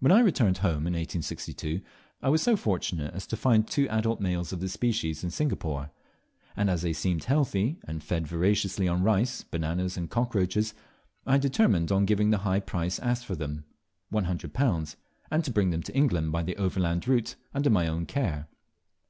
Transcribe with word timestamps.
When 0.00 0.12
I 0.12 0.20
returned 0.20 0.58
home, 0.58 0.86
in 0.86 0.92
1862, 0.92 1.80
I 2.20 2.28
was 2.28 2.42
so 2.42 2.56
fortunate 2.58 3.14
as 3.14 3.26
to 3.28 3.38
find 3.38 3.66
two 3.66 3.88
adult 3.88 4.20
males 4.20 4.52
of 4.52 4.60
this 4.60 4.74
species 4.74 5.24
in 5.24 5.30
Singapore; 5.30 5.90
and 6.54 6.68
as 6.68 6.82
they 6.82 6.92
seemed 6.92 7.24
healthy, 7.24 7.78
and 7.88 8.04
fed 8.04 8.26
voraciously 8.26 8.86
on 8.86 9.02
rice, 9.02 9.44
bananas, 9.44 9.96
and 9.96 10.10
cockroaches, 10.10 10.74
I 11.24 11.38
determined 11.38 11.90
on 11.90 12.04
giving 12.04 12.28
the 12.32 12.36
very 12.36 12.44
high 12.44 12.60
price 12.60 12.98
asked 12.98 13.24
for 13.24 13.34
them 13.34 13.64
£100. 14.12 14.96
and 15.30 15.42
to 15.44 15.50
bring 15.50 15.70
them 15.70 15.82
to 15.84 15.96
England 15.96 16.32
by 16.32 16.42
the 16.42 16.56
overland 16.58 17.08
route 17.08 17.36
under 17.54 17.70
my 17.70 17.86
own 17.88 18.04
care. 18.04 18.48